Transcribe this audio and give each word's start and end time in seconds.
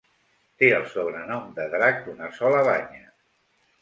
Té 0.61 0.69
el 0.77 0.87
sobrenom 0.93 1.53
de 1.59 1.67
"drac 1.75 2.03
d'una 2.07 2.31
sola 2.41 2.67
banya". 2.73 3.05